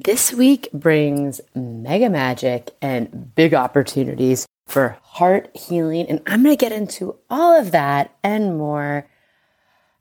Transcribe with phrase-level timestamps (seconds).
[0.00, 6.06] This week brings mega magic and big opportunities for heart healing.
[6.06, 9.10] And I'm going to get into all of that and more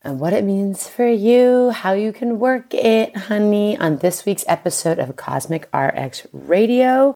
[0.03, 4.45] and what it means for you, how you can work it, honey, on this week's
[4.47, 7.15] episode of Cosmic RX Radio.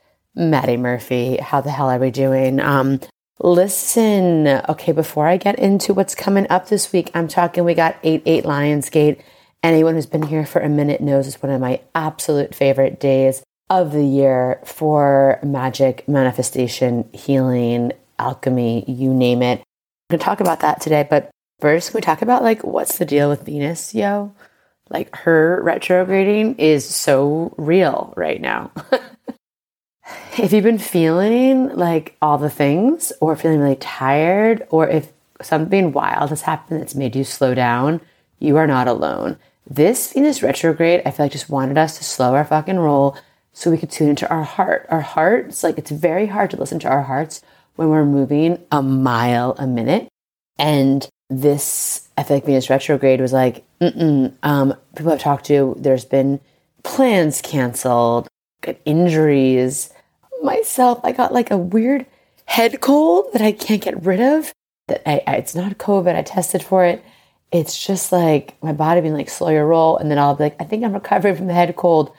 [0.35, 1.37] Madi Murphy.
[1.37, 2.59] How the hell are we doing?
[2.59, 2.99] Um,
[3.39, 7.97] listen, okay, before I get into what's coming up this week, I'm talking we got
[8.03, 9.21] 8 8 Lionsgate.
[9.63, 13.43] Anyone who's been here for a minute knows it's one of my absolute favorite days
[13.69, 19.59] of the year for magic, manifestation, healing, alchemy, you name it.
[19.59, 21.29] I'm going to talk about that today, but
[21.59, 24.33] first, we talk about like what's the deal with Venus, yo?
[24.89, 28.71] Like her retrograding is so real right now.
[30.37, 35.91] if you've been feeling like all the things or feeling really tired or if something
[35.91, 38.01] wild has happened that's made you slow down,
[38.39, 39.37] you are not alone.
[39.69, 43.17] This Venus retrograde, I feel like just wanted us to slow our fucking roll
[43.53, 44.85] so we could tune into our heart.
[44.89, 47.41] Our hearts, like it's very hard to listen to our hearts
[47.75, 50.07] when we're moving a mile a minute.
[50.57, 55.75] And this, I feel like Venus retrograde was like, mm um, people I've talked to,
[55.77, 56.39] there's been
[56.83, 58.27] plans canceled,
[58.85, 59.91] injuries,
[60.43, 60.99] myself.
[61.03, 62.05] I got like a weird
[62.45, 64.53] head cold that I can't get rid of.
[64.87, 66.15] That I, I, it's not COVID.
[66.15, 67.03] I tested for it.
[67.51, 70.55] It's just like my body being like slow your roll, and then I'll be like,
[70.59, 72.13] I think I'm recovering from the head cold,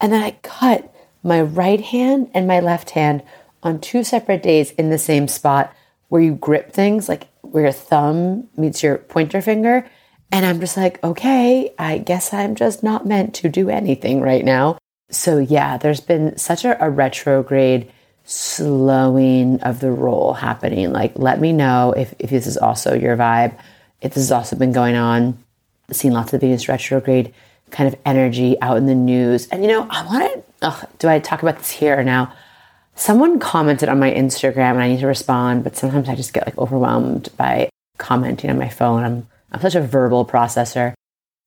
[0.00, 0.92] and then I cut
[1.22, 3.22] my right hand and my left hand
[3.62, 5.74] on two separate days in the same spot
[6.08, 9.88] where you grip things, like where your thumb meets your pointer finger.
[10.30, 14.44] And I'm just like, okay, I guess I'm just not meant to do anything right
[14.44, 14.78] now.
[15.16, 17.90] So, yeah, there's been such a, a retrograde
[18.24, 20.92] slowing of the roll happening.
[20.92, 23.58] Like, let me know if, if this is also your vibe,
[24.02, 25.42] if this has also been going on.
[25.90, 27.32] Seeing lots of the Venus retrograde
[27.70, 29.48] kind of energy out in the news.
[29.48, 32.30] And, you know, I want to, do I talk about this here now?
[32.94, 36.46] Someone commented on my Instagram and I need to respond, but sometimes I just get
[36.46, 39.02] like overwhelmed by commenting on my phone.
[39.02, 40.92] I'm, I'm such a verbal processor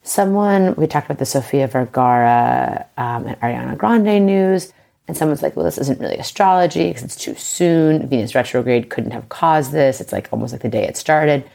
[0.10, 4.74] someone, we talked about the Sofia Vergara um, and Ariana Grande news,
[5.08, 8.08] and someone's like, well, this isn't really astrology because it's too soon.
[8.08, 10.02] Venus retrograde couldn't have caused this.
[10.02, 11.50] It's like almost like the day it started.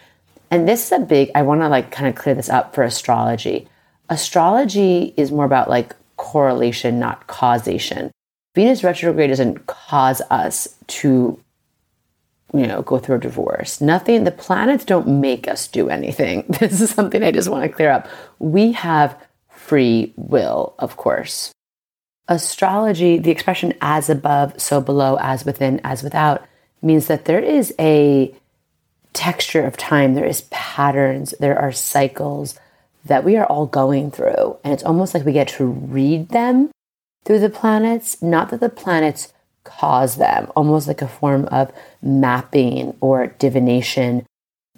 [0.50, 2.82] And this is a big, I want to like kind of clear this up for
[2.82, 3.69] astrology.
[4.09, 8.10] Astrology is more about like correlation, not causation.
[8.54, 11.41] Venus retrograde doesn't cause us to
[12.54, 13.81] you know, go through a divorce.
[13.81, 16.44] Nothing, the planets don't make us do anything.
[16.60, 18.09] This is something I just want to clear up.
[18.38, 21.53] We have free will, of course.
[22.28, 26.47] Astrology, the expression as above, so below, as within, as without,
[26.81, 28.34] means that there is a
[29.12, 32.59] texture of time, there is patterns, there are cycles
[33.04, 34.56] that we are all going through.
[34.62, 36.70] And it's almost like we get to read them
[37.25, 39.32] through the planets, not that the planets
[39.64, 44.26] cause them, almost like a form of mapping or divination,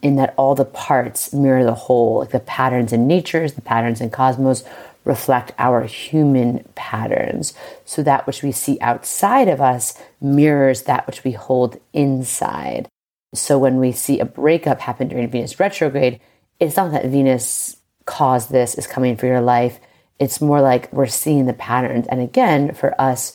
[0.03, 4.01] in that all the parts mirror the whole, like the patterns in natures, the patterns
[4.01, 4.63] in cosmos
[5.05, 7.55] reflect our human patterns.
[7.85, 12.89] So that which we see outside of us mirrors that which we hold inside.
[13.35, 16.21] So when we see a breakup happen during Venus retrograde,
[16.59, 19.79] it's not that Venus caused this, is coming for your life.
[20.19, 22.07] It's more like we're seeing the patterns.
[22.09, 23.35] And again, for us,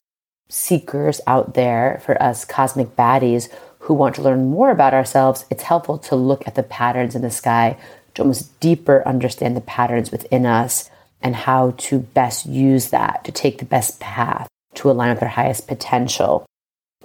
[0.51, 3.49] seekers out there, for us cosmic baddies
[3.79, 7.21] who want to learn more about ourselves, it's helpful to look at the patterns in
[7.21, 7.77] the sky
[8.13, 10.89] to almost deeper understand the patterns within us
[11.21, 15.29] and how to best use that to take the best path to align with our
[15.29, 16.45] highest potential,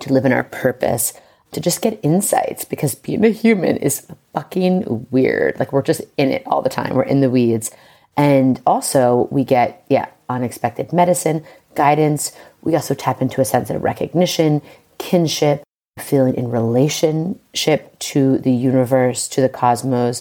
[0.00, 1.12] to live in our purpose,
[1.52, 5.58] to just get insights because being a human is fucking weird.
[5.58, 6.94] Like we're just in it all the time.
[6.94, 7.70] We're in the weeds.
[8.16, 11.44] And also we get, yeah, unexpected medicine,
[11.75, 12.32] guidance.
[12.66, 14.60] We also tap into a sense of recognition,
[14.98, 15.62] kinship,
[16.00, 20.20] feeling in relationship to the universe, to the cosmos,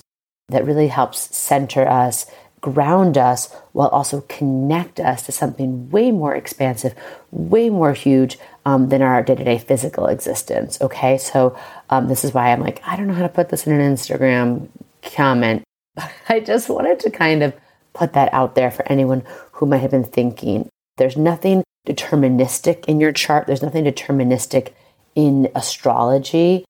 [0.49, 2.27] that really helps center us,
[2.61, 6.93] ground us while also connect us to something way more expansive,
[7.31, 10.79] way more huge um, than our day to day physical existence.
[10.81, 11.57] Okay, so
[11.89, 13.95] um, this is why I'm like, I don't know how to put this in an
[13.95, 14.67] Instagram
[15.01, 15.63] comment.
[16.29, 17.55] I just wanted to kind of
[17.93, 22.99] put that out there for anyone who might have been thinking there's nothing deterministic in
[22.99, 24.73] your chart, there's nothing deterministic
[25.15, 26.65] in astrology.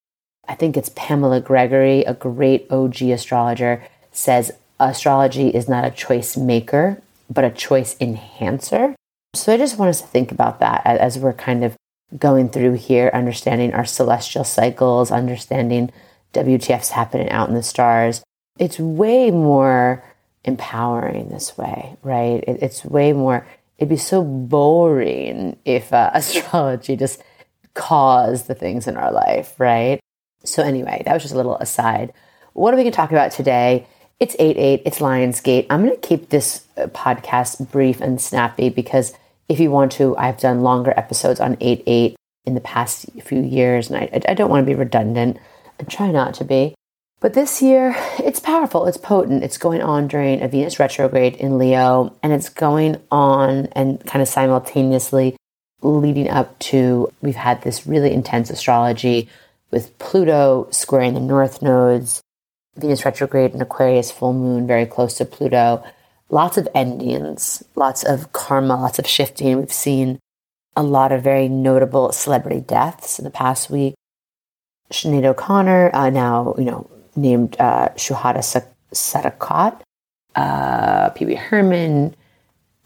[0.48, 6.38] I think it's Pamela Gregory, a great OG astrologer, says astrology is not a choice
[6.38, 8.96] maker, but a choice enhancer.
[9.34, 11.76] So I just want us to think about that as we're kind of
[12.18, 15.92] going through here, understanding our celestial cycles, understanding
[16.34, 18.24] WTF's happening out in the stars.
[18.60, 20.04] It's way more
[20.44, 22.44] empowering this way, right?
[22.48, 23.46] it's way more,
[23.78, 27.22] it'd be so boring if uh, astrology just
[27.74, 30.00] caused the things in our life, right?
[30.44, 32.14] So, anyway, that was just a little aside.
[32.54, 33.88] What are we going to talk about today?
[34.20, 35.68] It's 8 8, it's Lionsgate.
[35.70, 39.14] I'm going to keep this uh, podcast brief and snappy because
[39.50, 43.42] if you want to, I've done longer episodes on 8 8 in the past few
[43.42, 45.38] years, and I, I don't want to be redundant.
[45.80, 46.76] I try not to be.
[47.26, 49.44] But this year, it's powerful, it's potent.
[49.44, 54.22] It's going on during a Venus retrograde in Leo, and it's going on and kind
[54.22, 55.36] of simultaneously
[55.82, 59.28] leading up to we've had this really intense astrology
[59.72, 62.22] with Pluto squaring the north nodes,
[62.76, 65.84] Venus retrograde in Aquarius, full moon very close to Pluto.
[66.30, 69.58] Lots of endings, lots of karma, lots of shifting.
[69.58, 70.20] We've seen
[70.76, 73.96] a lot of very notable celebrity deaths in the past week.
[74.94, 79.82] Sinead O'Connor, uh, now you know named uh, Shuhada Sadaqat,
[80.36, 82.16] uh, Pee Wee Herman,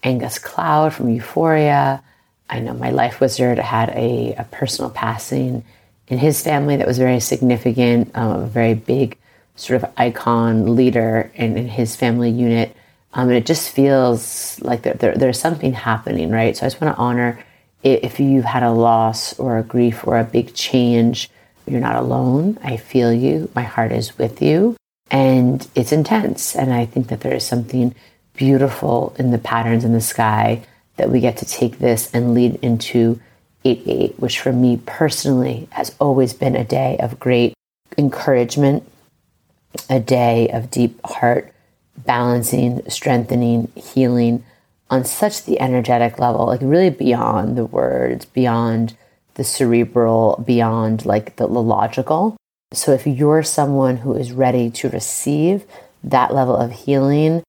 [0.02, 2.02] Angus Cloud from Euphoria.
[2.48, 5.64] I know my life wizard had a, a personal passing
[6.08, 9.16] in his family that was very significant, um, a very big
[9.54, 12.74] sort of icon leader in, in his family unit.
[13.12, 16.56] Um, and it just feels like there, there, there's something happening, right?
[16.56, 17.44] So I just want to honor
[17.82, 21.30] if you've had a loss or a grief or a big change,
[21.66, 22.58] you're not alone.
[22.62, 23.50] I feel you.
[23.54, 24.76] My heart is with you.
[25.10, 26.54] And it's intense.
[26.54, 27.94] And I think that there is something
[28.34, 30.62] beautiful in the patterns in the sky
[30.96, 33.20] that we get to take this and lead into
[33.64, 37.54] 8 8, which for me personally has always been a day of great
[37.98, 38.88] encouragement,
[39.88, 41.52] a day of deep heart
[41.96, 44.44] balancing, strengthening, healing
[44.88, 48.96] on such the energetic level, like really beyond the words, beyond
[49.40, 52.36] the cerebral, beyond like the, logical.
[52.74, 55.64] So if you're someone who is ready to receive
[56.04, 57.42] that level of healing,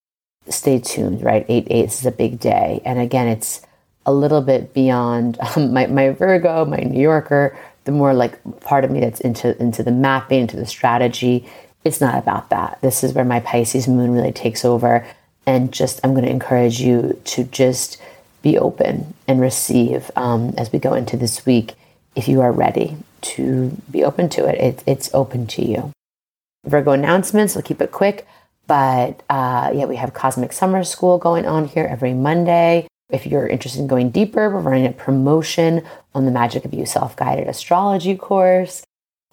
[0.48, 1.46] stay tuned, right?
[1.50, 2.82] 8 8 is a big day.
[2.86, 3.60] And again, it's
[4.06, 8.86] a little bit beyond um, my, my Virgo, my New Yorker, the more like part
[8.86, 11.46] of me that's into into the mapping, into the strategy.
[11.84, 12.80] It's not about that.
[12.82, 15.06] This is where my Pisces moon really takes over.
[15.46, 18.02] And just, I'm going to encourage you to just
[18.44, 21.74] be open and receive um, as we go into this week.
[22.16, 25.92] If you are ready to be open to it, it it's open to you.
[26.66, 28.28] Virgo announcements, we'll keep it quick.
[28.68, 32.88] But uh, yeah, we have Cosmic Summer School going on here every Monday.
[33.10, 35.84] If you're interested in going deeper, we're running a promotion
[36.16, 38.84] on the Magic of You self guided astrology course.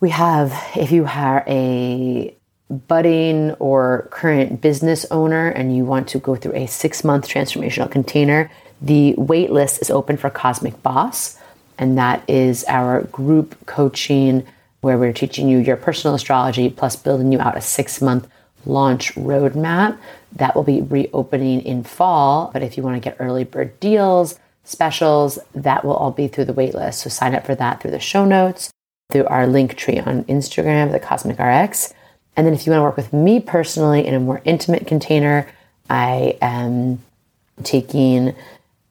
[0.00, 2.34] We have, if you are a
[2.70, 7.90] budding or current business owner and you want to go through a six month transformational
[7.90, 11.38] container, the wait list is open for Cosmic Boss.
[11.78, 14.46] And that is our group coaching
[14.80, 18.28] where we're teaching you your personal astrology plus building you out a six month
[18.66, 19.98] launch roadmap.
[20.32, 22.50] That will be reopening in fall.
[22.52, 26.44] But if you want to get early bird deals, specials, that will all be through
[26.44, 26.94] the waitlist.
[26.94, 28.70] So sign up for that through the show notes,
[29.10, 31.94] through our link tree on Instagram, the Cosmic RX.
[32.36, 35.48] And then if you want to work with me personally in a more intimate container,
[35.88, 37.00] I am
[37.64, 38.34] taking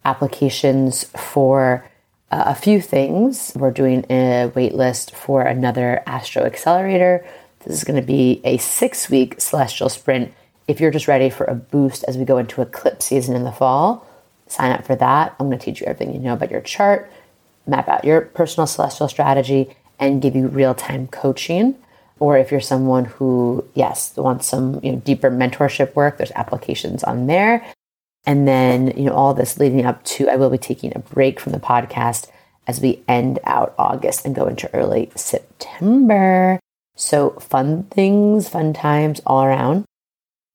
[0.03, 1.87] applications for
[2.31, 3.53] uh, a few things.
[3.55, 7.25] We're doing a waitlist for another Astro Accelerator
[7.67, 10.34] this is going to be a six week celestial sprint.
[10.67, 13.51] If you're just ready for a boost as we go into eclipse season in the
[13.51, 14.07] fall,
[14.48, 15.36] sign up for that.
[15.39, 17.12] I'm going to teach you everything you know about your chart,
[17.65, 21.75] map out your personal celestial strategy, and give you real time coaching.
[22.19, 27.03] Or if you're someone who, yes, wants some you know, deeper mentorship work, there's applications
[27.03, 27.65] on there.
[28.27, 31.39] And then, you know, all this leading up to, I will be taking a break
[31.39, 32.29] from the podcast
[32.67, 36.60] as we end out August and go into early September.
[36.98, 39.86] So, fun things, fun times all around.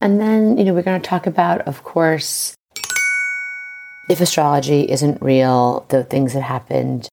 [0.02, 2.54] And then, you know, we're going to talk about, of course,
[4.10, 7.08] if astrology isn't real, the things that happened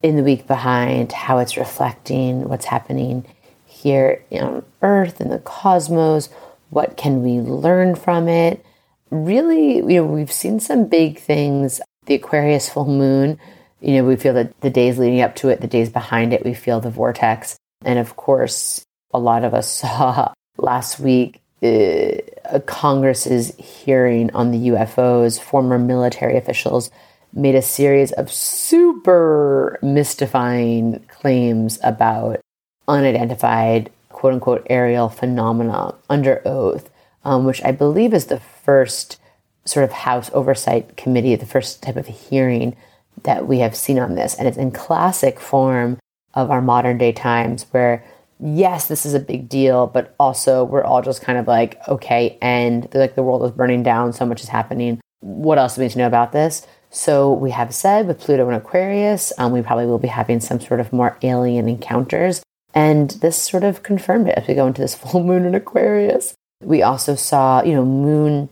[0.00, 3.26] in the week behind, how it's reflecting what's happening
[3.66, 6.30] here on Earth, in the cosmos,
[6.70, 8.64] what can we learn from it?
[9.10, 11.80] Really, you know, we've seen some big things.
[12.06, 13.38] The Aquarius full moon,
[13.80, 16.44] you know, we feel that the days leading up to it, the days behind it,
[16.44, 17.56] we feel the vortex.
[17.84, 24.68] And of course, a lot of us saw last week uh, Congress's hearing on the
[24.68, 25.40] UFOs.
[25.40, 26.90] Former military officials
[27.32, 32.40] made a series of super mystifying claims about
[32.86, 36.90] unidentified quote unquote aerial phenomena under oath,
[37.24, 39.18] um, which I believe is the first
[39.64, 42.76] sort of House Oversight Committee, the first type of hearing
[43.22, 44.34] that we have seen on this.
[44.34, 45.98] And it's in classic form
[46.34, 48.04] of our modern day times where,
[48.38, 52.36] yes, this is a big deal, but also we're all just kind of like, okay,
[52.42, 55.00] and like the world is burning down, so much is happening.
[55.20, 56.66] What else do we need to know about this?
[56.90, 60.60] So we have said with Pluto and Aquarius, um, we probably will be having some
[60.60, 62.42] sort of more alien encounters.
[62.74, 66.34] And this sort of confirmed it as we go into this full moon in Aquarius.
[66.62, 68.50] We also saw, you know, moon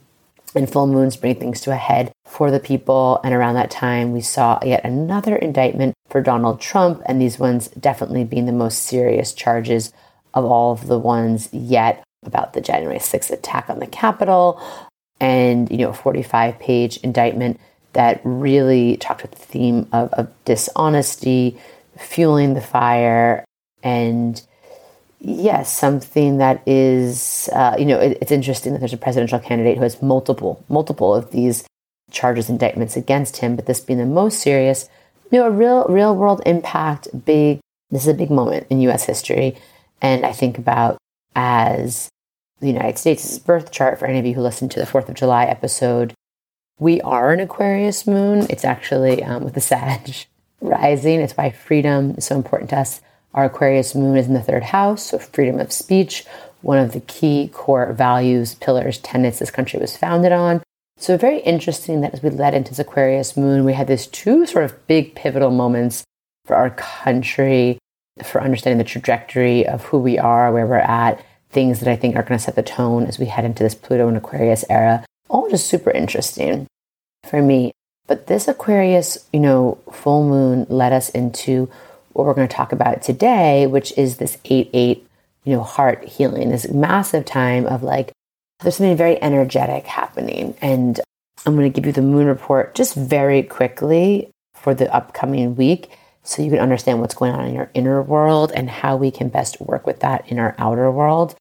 [0.56, 3.20] and full moons bring things to a head for the people.
[3.22, 7.68] And around that time, we saw yet another indictment for Donald Trump, and these ones
[7.68, 9.92] definitely being the most serious charges
[10.34, 14.60] of all of the ones yet about the January 6th attack on the Capitol
[15.20, 17.60] and, you know, a 45 page indictment
[17.92, 21.58] that really talked about the theme of, of dishonesty,
[21.96, 23.44] fueling the fire,
[23.82, 24.42] and
[25.20, 29.76] yes, something that is, uh, you know, it, it's interesting that there's a presidential candidate
[29.76, 31.64] who has multiple, multiple of these
[32.10, 34.88] charges, indictments against him, but this being the most serious,
[35.30, 37.58] you know, a real, real world impact, big,
[37.90, 39.56] this is a big moment in US history.
[40.00, 40.98] And I think about
[41.34, 42.08] as
[42.60, 45.14] the United States' birth chart for any of you who listened to the 4th of
[45.14, 46.14] July episode
[46.78, 48.46] we are an Aquarius moon.
[48.50, 50.14] It's actually um, with the Sag
[50.60, 51.20] rising.
[51.20, 53.00] It's why freedom is so important to us.
[53.36, 56.24] Our Aquarius moon is in the third house, so freedom of speech,
[56.62, 60.62] one of the key core values, pillars, tenets this country was founded on.
[60.98, 64.46] So, very interesting that as we led into this Aquarius moon, we had these two
[64.46, 66.02] sort of big pivotal moments
[66.46, 67.78] for our country,
[68.24, 72.16] for understanding the trajectory of who we are, where we're at, things that I think
[72.16, 75.04] are going to set the tone as we head into this Pluto and Aquarius era
[75.28, 76.66] all just super interesting
[77.24, 77.72] for me.
[78.06, 81.68] But this Aquarius, you know, full moon led us into
[82.16, 85.06] what we're going to talk about today, which is this 8 8,
[85.44, 88.10] you know, heart healing, this massive time of like,
[88.60, 90.54] there's something very energetic happening.
[90.62, 90.98] And
[91.44, 95.90] I'm going to give you the moon report just very quickly for the upcoming week
[96.22, 99.28] so you can understand what's going on in your inner world and how we can
[99.28, 101.36] best work with that in our outer world,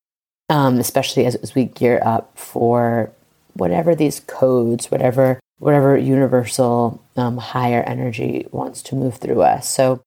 [0.49, 3.11] um, especially as, as we gear up for
[3.53, 9.69] whatever these codes, whatever whatever universal um, higher energy wants to move through us.
[9.69, 10.01] So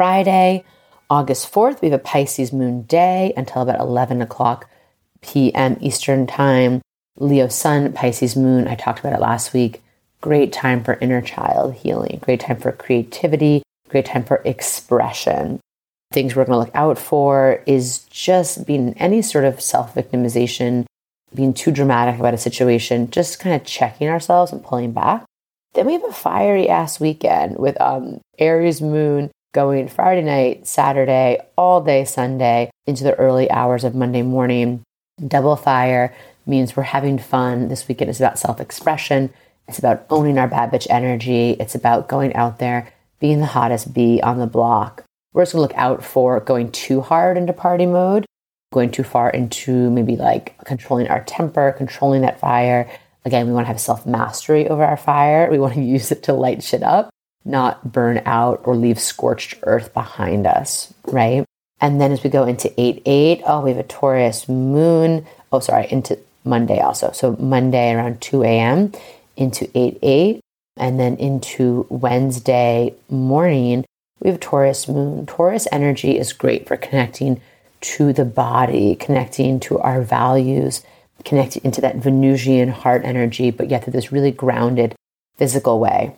[0.00, 0.64] Friday,
[1.10, 4.66] August 4th, we have a Pisces moon day until about 11 o'clock
[5.20, 5.76] p.m.
[5.78, 6.80] Eastern time.
[7.18, 8.66] Leo sun, Pisces moon.
[8.66, 9.82] I talked about it last week.
[10.22, 15.60] Great time for inner child healing, great time for creativity, great time for expression.
[16.12, 20.86] Things we're going to look out for is just being any sort of self victimization
[21.34, 25.26] being too dramatic about a situation, just kind of checking ourselves and pulling back.
[25.74, 31.38] Then we have a fiery ass weekend with um, Aries moon going Friday night, Saturday,
[31.56, 34.82] all day Sunday into the early hours of Monday morning.
[35.26, 36.14] Double fire
[36.46, 37.68] means we're having fun.
[37.68, 39.32] This weekend is about self expression.
[39.68, 41.50] It's about owning our bad bitch energy.
[41.60, 45.04] It's about going out there, being the hottest bee on the block.
[45.32, 48.26] We're just gonna look out for going too hard into party mode
[48.72, 52.88] going too far into maybe like controlling our temper, controlling that fire.
[53.24, 55.50] Again, we want to have self mastery over our fire.
[55.50, 57.10] We want to use it to light shit up,
[57.44, 61.44] not burn out or leave scorched earth behind us, right?
[61.80, 65.26] And then as we go into 8 8, oh, we have a Taurus moon.
[65.50, 67.10] Oh, sorry, into Monday also.
[67.12, 68.92] So Monday around 2 a.m.
[69.36, 70.40] into 8 8.
[70.76, 73.84] And then into Wednesday morning,
[74.20, 75.26] we have Taurus moon.
[75.26, 77.40] Taurus energy is great for connecting
[77.80, 80.82] to the body, connecting to our values,
[81.24, 84.94] connecting into that Venusian heart energy, but yet through this really grounded
[85.36, 86.14] physical way.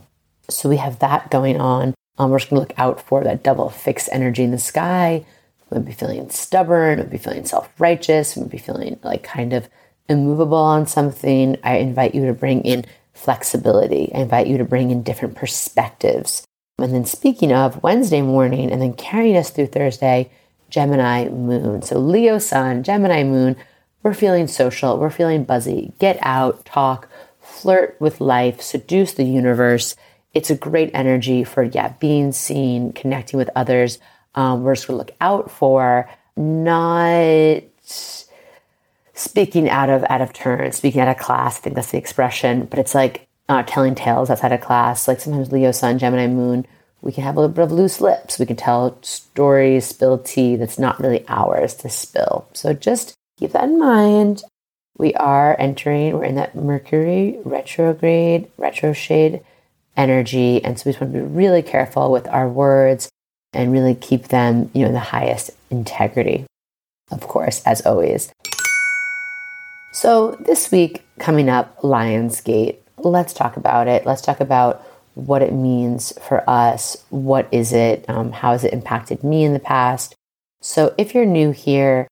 [0.56, 1.94] So we have that going on.
[2.18, 5.24] Um, we're just going to look out for that double fixed energy in the sky.
[5.70, 8.98] We might be feeling stubborn, we might be feeling self righteous, we might be feeling
[9.02, 9.68] like kind of
[10.08, 11.56] immovable on something.
[11.64, 14.12] I invite you to bring in flexibility.
[14.14, 16.46] I invite you to bring in different perspectives.
[16.78, 20.30] And then, speaking of Wednesday morning and then carrying us through Thursday,
[20.68, 21.82] Gemini moon.
[21.82, 23.56] So Leo sun, Gemini moon,
[24.02, 25.92] we're feeling social, we're feeling buzzy.
[25.98, 27.08] Get out, talk,
[27.40, 29.94] flirt with life, seduce the universe.
[30.34, 33.98] It's a great energy for, yeah, being seen, connecting with others.
[34.34, 37.62] Um, we're just going to look out for not
[39.14, 41.58] speaking out of out of turn, speaking out of class.
[41.58, 42.64] I think that's the expression.
[42.64, 45.06] But it's like uh, telling tales outside of class.
[45.06, 46.66] Like sometimes Leo Sun, Gemini Moon,
[47.02, 48.38] we can have a little bit of loose lips.
[48.38, 52.48] We can tell stories, spill tea that's not really ours to spill.
[52.54, 54.42] So just keep that in mind.
[54.96, 59.40] We are entering, we're in that Mercury retrograde, retrograde
[59.96, 60.62] energy.
[60.64, 63.08] And so we just want to be really careful with our words
[63.52, 66.46] and really keep them, you know, in the highest integrity,
[67.10, 68.32] of course, as always.
[69.92, 72.76] So this week coming up, Lionsgate.
[72.98, 74.06] Let's talk about it.
[74.06, 76.96] Let's talk about what it means for us.
[77.10, 78.04] What is it?
[78.08, 80.14] Um, how has it impacted me in the past?
[80.62, 82.08] So if you're new here,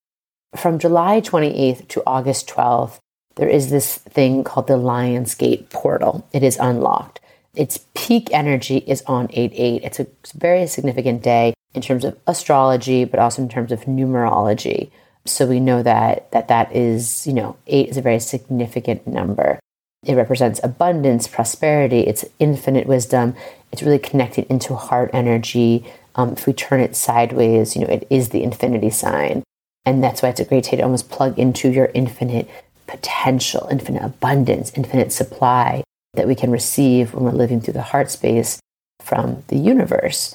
[0.56, 2.98] from July 28th to August 12th,
[3.36, 6.28] there is this thing called the Lionsgate portal.
[6.32, 7.20] It is unlocked.
[7.54, 9.82] Its peak energy is on 8 8.
[9.82, 14.90] It's a very significant day in terms of astrology, but also in terms of numerology.
[15.26, 19.58] So we know that that, that is, you know, 8 is a very significant number.
[20.04, 23.34] It represents abundance, prosperity, it's infinite wisdom.
[23.70, 25.84] It's really connected into heart energy.
[26.14, 29.42] Um, if we turn it sideways, you know, it is the infinity sign.
[29.84, 32.48] And that's why it's a great day to almost plug into your infinite
[32.86, 35.82] potential, infinite abundance, infinite supply
[36.14, 38.60] that we can receive when we're living through the heart space
[39.00, 40.34] from the universe.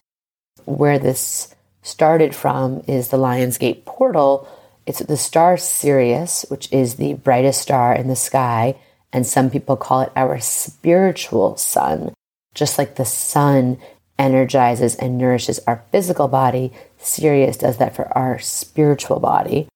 [0.66, 4.48] Where this started from is the Lion's Gate portal.
[4.86, 8.76] It's the star Sirius, which is the brightest star in the sky,
[9.12, 12.14] and some people call it our spiritual sun.
[12.54, 13.78] Just like the sun
[14.18, 19.68] energizes and nourishes our physical body, Sirius does that for our spiritual body.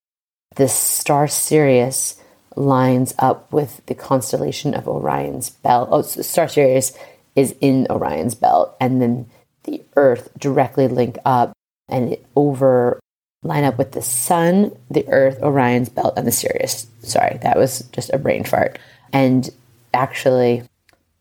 [0.55, 2.21] This star Sirius
[2.55, 5.89] lines up with the constellation of Orion's belt.
[5.91, 6.93] Oh, Star Sirius
[7.35, 9.27] is in Orion's belt, and then
[9.63, 11.53] the Earth directly link up
[11.87, 12.99] and over
[13.43, 16.87] line up with the Sun, the Earth, Orion's belt, and the Sirius.
[17.01, 18.77] Sorry, that was just a brain fart.
[19.13, 19.49] And
[19.93, 20.63] actually,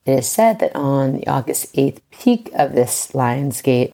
[0.05, 3.91] it is said that on the August 8th peak of this Lionsgate,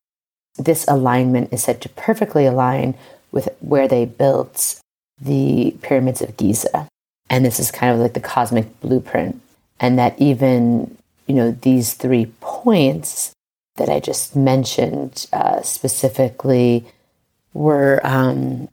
[0.58, 2.96] this alignment is said to perfectly align
[3.32, 4.80] with where they built
[5.20, 6.88] the pyramids of Giza.
[7.30, 9.42] And this is kind of like the cosmic blueprint.
[9.80, 13.34] And that even, you know, these three points
[13.78, 16.86] that I just mentioned uh, specifically
[17.54, 18.70] were, um,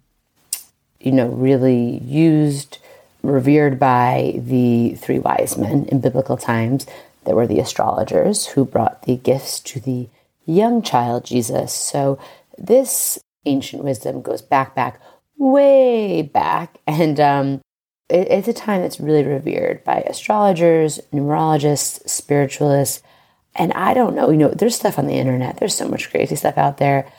[1.00, 2.78] you know, really used,
[3.22, 6.86] revered by the three wise men in biblical times
[7.24, 10.08] that were the astrologers who brought the gifts to the
[10.46, 11.72] young child Jesus.
[11.72, 12.18] So
[12.58, 15.00] this ancient wisdom goes back, back,
[15.38, 16.78] way back.
[16.86, 17.60] And um,
[18.12, 23.03] it's a time that's really revered by astrologers, numerologists, spiritualists.
[23.55, 26.37] And I don't know, you know, there's stuff on the internet, there's so much crazy
[26.37, 27.11] stuff out there.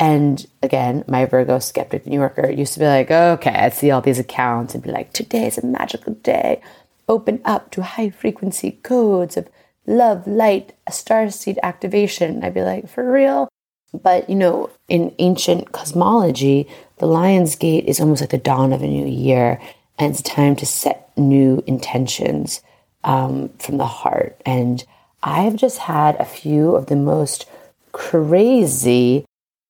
[0.00, 4.00] And again, my Virgo skeptic New Yorker used to be like, okay, I'd see all
[4.00, 6.62] these accounts and be like, today is a magical day.
[7.08, 9.48] Open up to high frequency codes of
[9.86, 12.44] love, light, a star seed activation.
[12.44, 13.48] I'd be like, for real?
[13.92, 18.82] But, you know, in ancient cosmology, the Lion's Gate is almost like the dawn of
[18.82, 19.60] a new year
[19.98, 22.62] and it's time to set new intentions
[23.04, 24.40] um, from the heart.
[24.46, 24.84] And
[25.22, 27.48] I've just had a few of the most
[27.92, 29.24] crazy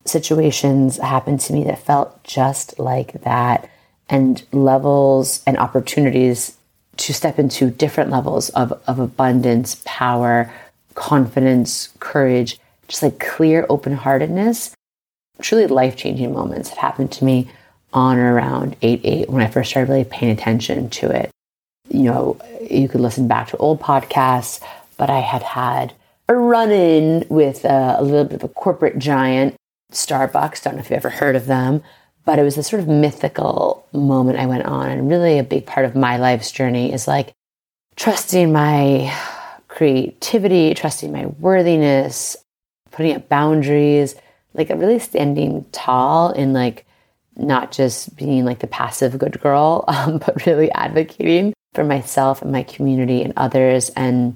[0.04, 3.68] situations happen to me that felt just like that,
[4.08, 6.56] and levels and opportunities
[6.96, 10.52] to step into different levels of, of abundance, power,
[10.94, 14.74] confidence, courage, just like clear open heartedness.
[15.40, 17.50] Truly life changing moments have happened to me
[17.92, 21.30] on or around 8 8 when I first started really paying attention to it.
[21.88, 24.62] You know, you could listen back to old podcasts,
[24.96, 25.94] but I had had
[26.28, 29.54] a run in with a, a little bit of a corporate giant,
[29.92, 30.62] Starbucks.
[30.62, 31.82] Don't know if you've ever heard of them,
[32.24, 34.90] but it was a sort of mythical moment I went on.
[34.90, 37.32] And really, a big part of my life's journey is like
[37.96, 39.12] trusting my
[39.68, 42.36] creativity, trusting my worthiness,
[42.90, 44.14] putting up boundaries,
[44.54, 46.84] like really standing tall in like
[47.38, 52.52] not just being like the passive good girl, um, but really advocating for myself and
[52.52, 53.90] my community and others.
[53.90, 54.34] And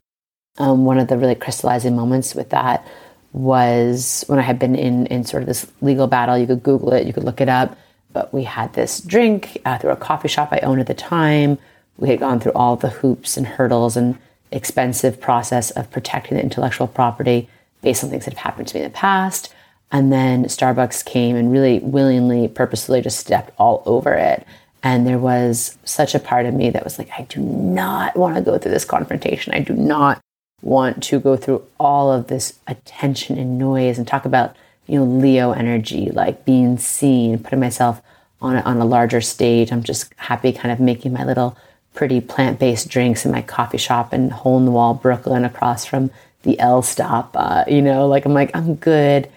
[0.58, 2.86] um, one of the really crystallizing moments with that
[3.32, 6.36] was when I had been in, in sort of this legal battle.
[6.36, 7.76] You could Google it, you could look it up.
[8.12, 11.58] But we had this drink uh, through a coffee shop I owned at the time.
[11.96, 14.18] We had gone through all the hoops and hurdles and
[14.50, 17.48] expensive process of protecting the intellectual property
[17.80, 19.54] based on things that have happened to me in the past.
[19.92, 24.46] And then Starbucks came and really willingly, purposefully just stepped all over it.
[24.82, 28.34] And there was such a part of me that was like, I do not want
[28.34, 29.52] to go through this confrontation.
[29.52, 30.20] I do not
[30.62, 35.04] want to go through all of this attention and noise and talk about, you know,
[35.04, 38.00] Leo energy, like being seen, putting myself
[38.40, 39.70] on a, on a larger stage.
[39.70, 41.56] I'm just happy kind of making my little
[41.94, 45.84] pretty plant based drinks in my coffee shop in hole in the wall Brooklyn across
[45.84, 46.10] from
[46.42, 47.32] the L stop.
[47.34, 49.30] Uh, you know, like I'm like, I'm good.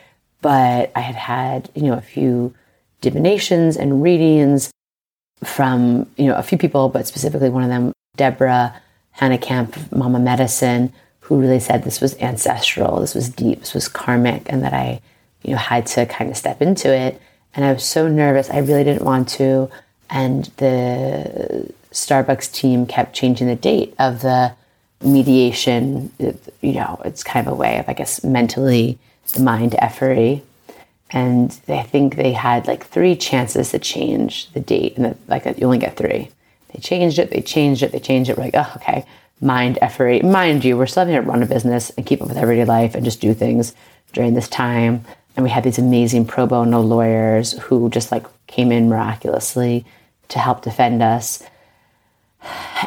[0.46, 2.54] But I had had, you know, a few
[3.02, 4.70] divinations and readings
[5.44, 8.80] from, you know, a few people, but specifically one of them, Deborah
[9.18, 14.44] Hanekamp, Mama Medicine, who really said this was ancestral, this was deep, this was karmic,
[14.46, 15.02] and that I,
[15.42, 17.20] you know, had to kind of step into it.
[17.56, 19.72] And I was so nervous, I really didn't want to.
[20.12, 24.54] And the Starbucks team kept changing the date of the
[25.02, 26.12] mediation.
[26.62, 29.00] You know, it's kind of a way of, I guess, mentally
[29.34, 30.44] the mind effery.
[31.12, 35.46] And I think they had like three chances to change the date, and the, like
[35.46, 36.30] you only get three.
[36.74, 38.38] They changed it, they changed it, they changed it.
[38.38, 39.06] We're like, oh, okay,
[39.40, 40.22] mind effery.
[40.22, 42.96] Mind you, we're still having to run a business and keep up with everyday life
[42.96, 43.74] and just do things
[44.14, 45.06] during this time.
[45.36, 49.86] And we had these amazing pro bono lawyers who just like came in miraculously
[50.30, 51.44] to help defend us.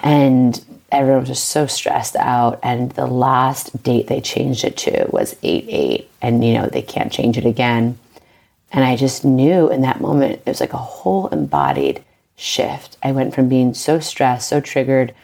[0.03, 2.59] And everyone was just so stressed out.
[2.63, 6.11] And the last date they changed it to was 8 8.
[6.23, 7.99] And, you know, they can't change it again.
[8.71, 12.05] And I just knew in that moment, it was like a whole embodied
[12.37, 12.97] shift.
[13.03, 15.15] I went from being so stressed, so triggered,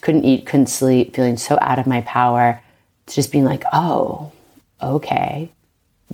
[0.00, 2.60] couldn't eat, couldn't sleep, feeling so out of my power,
[3.06, 4.32] to just being like, oh,
[4.82, 5.50] okay,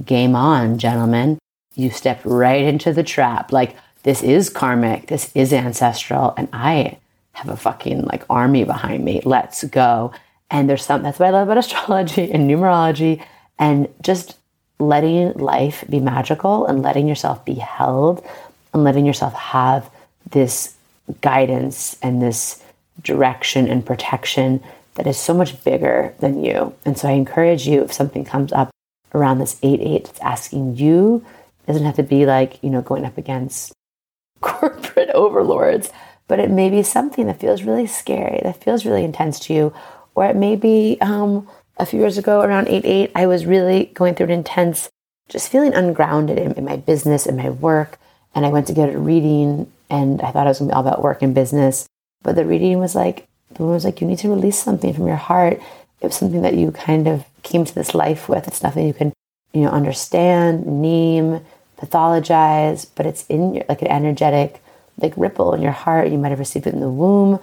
[0.05, 1.38] game on, gentlemen.
[1.75, 3.51] You stepped right into the trap.
[3.51, 6.99] Like, this is karmic, this is ancestral, and I
[7.35, 9.20] have a fucking like army behind me.
[9.25, 10.12] Let's go.
[10.51, 13.25] And there's some, that's what I love about astrology and numerology
[13.59, 14.37] and just
[14.79, 18.25] letting life be magical and letting yourself be held
[18.73, 19.90] and letting yourself have
[20.31, 20.75] this
[21.20, 22.62] guidance and this
[23.03, 24.62] direction and protection
[24.94, 26.75] that is so much bigger than you.
[26.85, 28.70] And so I encourage you if something comes up
[29.12, 31.25] around this 8 8 it's asking you,
[31.62, 33.73] it doesn't have to be like, you know, going up against
[34.40, 35.90] corporate overlords
[36.28, 39.74] but it may be something that feels really scary, that feels really intense to you.
[40.14, 43.87] Or it may be um, a few years ago, around 8 8, I was really
[43.94, 44.88] going through an intense,
[45.28, 47.98] just feeling ungrounded in, in my business and my work.
[48.34, 50.76] And I went to get a reading and I thought it was going to be
[50.76, 51.87] all about work and business.
[52.22, 55.06] But the reading was like, the woman was like, you need to release something from
[55.06, 55.60] your heart.
[56.00, 58.48] It was something that you kind of came to this life with.
[58.48, 59.12] It's nothing you can,
[59.52, 61.40] you know, understand, name,
[61.78, 64.63] pathologize, but it's in your, like an energetic
[64.98, 66.11] like ripple in your heart.
[66.11, 67.40] You might have received it in the womb.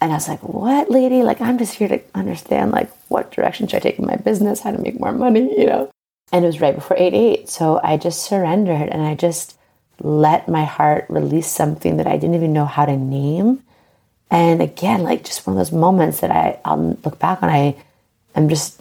[0.00, 1.22] And I was like, what, lady?
[1.22, 4.60] Like, I'm just here to understand, like, what direction should I take in my business,
[4.60, 5.90] how to make more money, you know?
[6.32, 7.48] And it was right before 8 8.
[7.48, 9.56] So I just surrendered and I just
[10.00, 13.62] let my heart release something that I didn't even know how to name.
[14.30, 17.76] And again, like, just one of those moments that I, I'll look back on, I
[18.34, 18.80] am just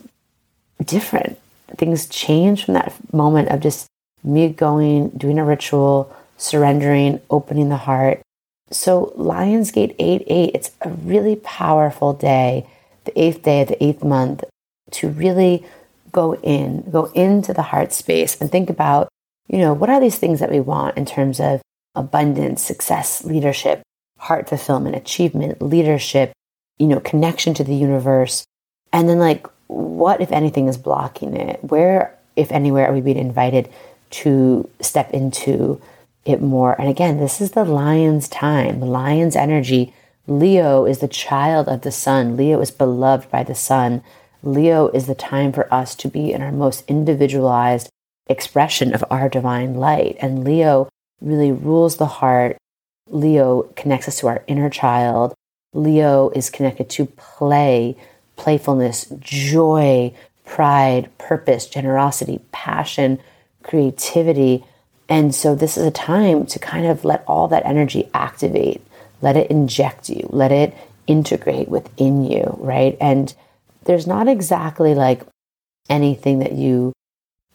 [0.83, 1.39] different.
[1.77, 3.87] Things change from that moment of just
[4.23, 8.21] me going, doing a ritual, surrendering, opening the heart.
[8.71, 12.67] So, Lionsgate 8 8, it's a really powerful day,
[13.05, 14.43] the eighth day of the eighth month,
[14.91, 15.65] to really
[16.11, 19.09] go in, go into the heart space and think about,
[19.47, 21.61] you know, what are these things that we want in terms of
[21.93, 23.81] abundance, success, leadership,
[24.17, 26.33] heart fulfillment, achievement, leadership,
[26.77, 28.45] you know, connection to the universe.
[28.91, 31.63] And then, like, what, if anything, is blocking it?
[31.63, 33.69] Where, if anywhere, are we being invited
[34.11, 35.81] to step into
[36.25, 36.79] it more.
[36.79, 39.93] And again, this is the lion's time, the lion's energy.
[40.27, 42.35] Leo is the child of the sun.
[42.35, 44.01] Leo is beloved by the sun.
[44.41, 47.89] Leo is the time for us to be in our most individualized
[48.27, 50.17] expression of our divine light.
[50.19, 50.89] And Leo
[51.21, 52.57] really rules the heart.
[53.07, 55.33] Leo connects us to our inner child.
[55.73, 57.95] Leo is connected to play,
[58.35, 63.19] playfulness, joy, pride, purpose, generosity, passion,
[63.63, 64.63] creativity.
[65.07, 68.81] And so this is a time to kind of let all that energy activate,
[69.21, 70.75] let it inject you, let it
[71.07, 72.97] integrate within you, right?
[72.99, 73.33] And
[73.83, 75.21] there's not exactly like
[75.89, 76.93] anything that you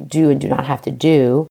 [0.04, 1.48] do and do not have to do,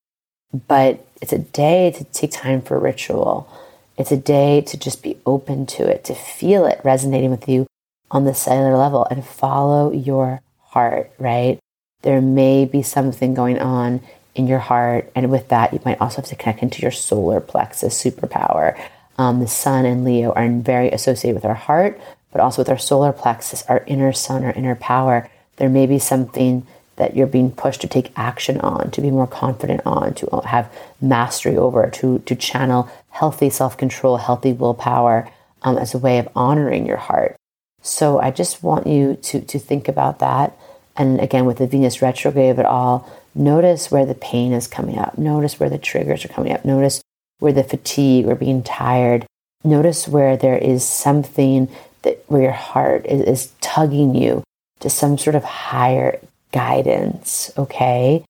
[0.68, 3.52] but it's a day to take time for ritual.
[3.98, 7.68] It's a day to just be open to it, to feel it resonating with you
[8.10, 11.60] on the cellular level and follow your heart, right?
[12.02, 14.02] There may be something going on
[14.40, 15.12] in your heart.
[15.16, 18.80] And with that, you might also have to connect into your solar plexus superpower.
[19.18, 22.00] Um, the sun and Leo are very associated with our heart,
[22.32, 25.30] but also with our solar plexus, our inner sun, our inner power.
[25.58, 29.28] There may be something that you're being pushed to take action on, to be more
[29.28, 35.30] confident on, to have mastery over, to, to channel healthy self control, healthy willpower
[35.64, 37.36] um, as a way of honoring your heart.
[37.82, 40.58] So I just want you to, to think about that.
[40.96, 45.00] And again, with the Venus retrograde of it all, Notice where the pain is coming
[45.00, 45.18] up.
[45.18, 46.66] Notice where the triggers are coming up.
[46.66, 47.02] Notice
[47.40, 49.26] where the fatigue or being tired.
[49.64, 51.70] Notice where there is something
[52.02, 54.44] that where your heart is, is tugging you
[54.82, 56.20] to some sort of higher
[56.52, 57.50] guidance.
[57.58, 58.26] Okay.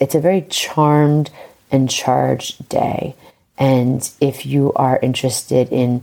[0.00, 1.30] It's a very charmed
[1.70, 3.14] and charged day.
[3.56, 6.02] And if you are interested in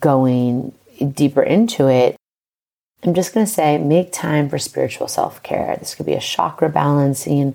[0.00, 0.74] going
[1.14, 2.14] deeper into it,
[3.04, 5.76] I'm just going to say make time for spiritual self care.
[5.76, 7.54] This could be a chakra balancing,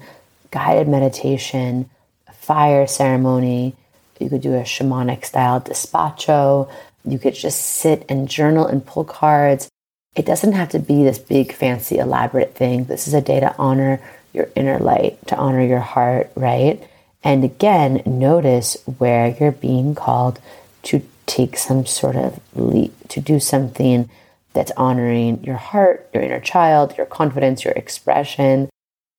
[0.52, 1.90] guided meditation,
[2.28, 3.76] a fire ceremony.
[4.20, 6.70] You could do a shamanic style despacho.
[7.04, 9.70] You could just sit and journal and pull cards.
[10.16, 12.86] It doesn't have to be this big, fancy, elaborate thing.
[12.86, 14.02] This is a day to honor
[14.34, 16.84] your inner light, to honor your heart, right?
[17.24, 20.40] And again, notice where you're being called
[20.84, 24.10] to take some sort of leap, to do something
[24.54, 28.70] that's honoring your heart, your inner child, your confidence, your expression.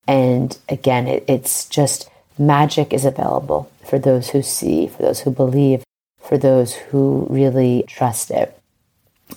[0.07, 5.31] And again, it, it's just magic is available for those who see, for those who
[5.31, 5.83] believe,
[6.19, 8.57] for those who really trust it.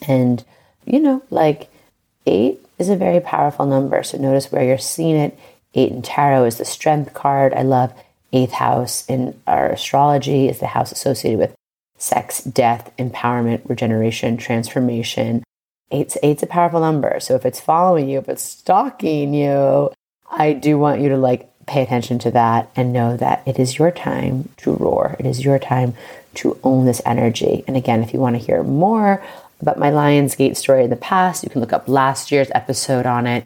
[0.09, 0.45] And,
[0.85, 1.69] you know, like
[2.27, 4.03] eight is a very powerful number.
[4.03, 5.39] So notice where you're seeing it.
[5.75, 7.53] Eight in tarot is the strength card.
[7.55, 7.93] I love
[8.33, 11.55] eighth house in our astrology is the house associated with
[11.97, 15.43] sex, death, empowerment, regeneration, transformation,
[15.91, 17.21] Eight's, eight's a powerful number.
[17.21, 19.93] So if it's following you, if it's stalking you,
[20.31, 23.79] I do want you to like pay attention to that and know that it is
[23.79, 25.17] your time to roar.
[25.19, 25.95] It is your time
[26.35, 27.65] to own this energy.
[27.67, 29.23] And again, if you want to hear more
[29.61, 33.27] about my Lionsgate story in the past, you can look up last year's episode on
[33.27, 33.45] it.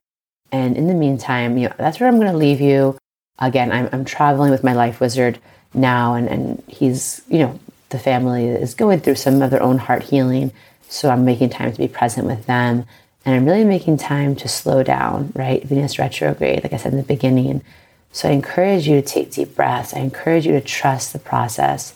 [0.51, 2.97] And in the meantime, you know, that's where I'm going to leave you.
[3.39, 5.39] Again, I'm, I'm traveling with my life wizard
[5.75, 9.79] now, and, and he's, you know, the family is going through some of their own
[9.79, 10.53] heart healing.
[10.89, 12.87] So I'm making time to be present with them.
[13.25, 15.63] And I'm really making time to slow down, right?
[15.63, 17.63] Venus retrograde, like I said in the beginning.
[18.11, 19.93] So I encourage you to take deep breaths.
[19.93, 21.95] I encourage you to trust the process,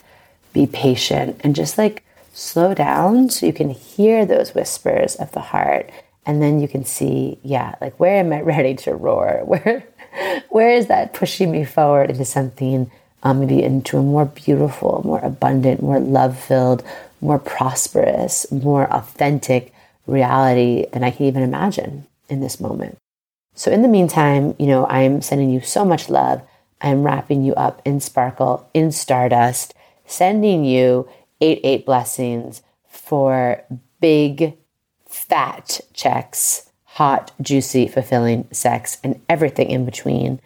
[0.52, 5.40] be patient, and just like slow down so you can hear those whispers of the
[5.40, 5.90] heart.
[6.26, 9.40] And then you can see, yeah, like where am I ready to roar?
[9.44, 9.84] Where,
[10.50, 12.90] where is that pushing me forward into something,
[13.22, 16.84] um, maybe into a more beautiful, more abundant, more love filled,
[17.22, 19.72] more prosperous, more authentic
[20.06, 22.98] reality than I can even imagine in this moment.
[23.54, 26.42] So, in the meantime, you know, I'm sending you so much love.
[26.80, 31.08] I'm wrapping you up in sparkle, in stardust, sending you
[31.40, 33.62] 8 8 blessings for
[34.00, 34.56] big,
[35.06, 40.40] fat checks, hot, juicy, fulfilling sex, and everything in between.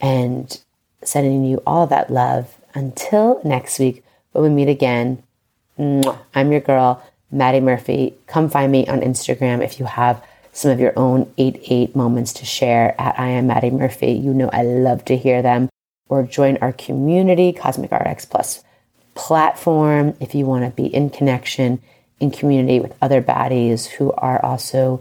[0.00, 0.60] And
[1.02, 5.22] sending you all that love until next week when we meet again
[5.80, 8.14] I'm your girl, Madi Murphy.
[8.26, 12.32] Come find me on Instagram if you have some of your own 8 8 moments
[12.34, 14.12] to share at I am Madi Murphy.
[14.12, 15.68] You know I love to hear them.
[16.08, 18.64] Or join our community, Cosmic RX Plus
[19.14, 21.80] platform, if you want to be in connection,
[22.18, 25.00] in community with other baddies who are also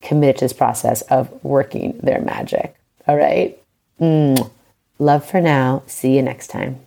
[0.00, 2.76] committed to this process of working their magic.
[3.08, 3.58] All right?
[4.00, 4.50] Mm.
[4.98, 5.82] Love for now.
[5.86, 6.86] See you next time.